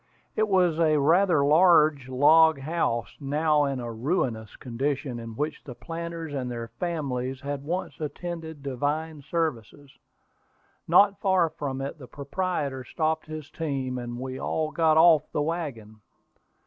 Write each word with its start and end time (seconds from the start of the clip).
It 0.35 0.47
was 0.47 0.79
a 0.79 0.97
rather 0.97 1.45
large 1.45 2.09
log 2.09 2.57
house, 2.61 3.15
now 3.19 3.65
in 3.65 3.79
a 3.79 3.91
ruinous 3.93 4.55
condition, 4.55 5.19
in 5.19 5.35
which 5.35 5.63
the 5.63 5.75
planters 5.75 6.33
and 6.33 6.49
their 6.49 6.69
families 6.69 7.41
had 7.41 7.61
once 7.63 7.99
attended 8.01 8.63
divine 8.63 9.21
services. 9.21 9.91
Not 10.87 11.19
far 11.19 11.51
from 11.51 11.81
it 11.81 11.99
the 11.99 12.07
proprietor 12.07 12.83
stopped 12.83 13.27
his 13.27 13.51
team, 13.51 13.99
and 13.99 14.19
we 14.19 14.39
all 14.39 14.71
got 14.71 14.97
off 14.97 15.31
the 15.31 15.41
wagon. 15.43 16.01